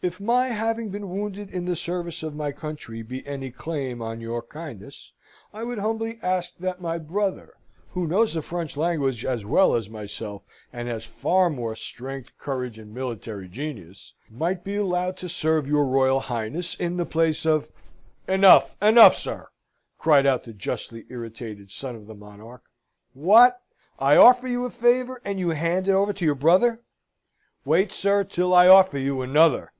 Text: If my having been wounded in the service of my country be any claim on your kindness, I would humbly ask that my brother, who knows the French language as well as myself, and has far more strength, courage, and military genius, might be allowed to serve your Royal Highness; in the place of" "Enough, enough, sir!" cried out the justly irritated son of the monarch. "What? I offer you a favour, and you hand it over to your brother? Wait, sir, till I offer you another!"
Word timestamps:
If 0.00 0.20
my 0.20 0.46
having 0.46 0.90
been 0.90 1.10
wounded 1.10 1.50
in 1.50 1.64
the 1.64 1.74
service 1.74 2.22
of 2.22 2.32
my 2.36 2.52
country 2.52 3.02
be 3.02 3.26
any 3.26 3.50
claim 3.50 4.00
on 4.00 4.20
your 4.20 4.42
kindness, 4.42 5.10
I 5.52 5.64
would 5.64 5.78
humbly 5.78 6.20
ask 6.22 6.56
that 6.58 6.80
my 6.80 6.98
brother, 6.98 7.54
who 7.90 8.06
knows 8.06 8.32
the 8.32 8.42
French 8.42 8.76
language 8.76 9.24
as 9.24 9.44
well 9.44 9.74
as 9.74 9.90
myself, 9.90 10.42
and 10.72 10.86
has 10.86 11.04
far 11.04 11.50
more 11.50 11.74
strength, 11.74 12.30
courage, 12.38 12.78
and 12.78 12.94
military 12.94 13.48
genius, 13.48 14.12
might 14.30 14.62
be 14.62 14.76
allowed 14.76 15.16
to 15.16 15.28
serve 15.28 15.66
your 15.66 15.84
Royal 15.84 16.20
Highness; 16.20 16.76
in 16.76 16.96
the 16.96 17.04
place 17.04 17.44
of" 17.44 17.66
"Enough, 18.28 18.70
enough, 18.80 19.16
sir!" 19.16 19.48
cried 19.98 20.26
out 20.26 20.44
the 20.44 20.52
justly 20.52 21.06
irritated 21.10 21.72
son 21.72 21.96
of 21.96 22.06
the 22.06 22.14
monarch. 22.14 22.62
"What? 23.14 23.60
I 23.98 24.16
offer 24.16 24.46
you 24.46 24.64
a 24.64 24.70
favour, 24.70 25.20
and 25.24 25.40
you 25.40 25.50
hand 25.50 25.88
it 25.88 25.94
over 25.94 26.12
to 26.12 26.24
your 26.24 26.36
brother? 26.36 26.82
Wait, 27.64 27.92
sir, 27.92 28.22
till 28.22 28.54
I 28.54 28.68
offer 28.68 28.96
you 28.96 29.22
another!" 29.22 29.72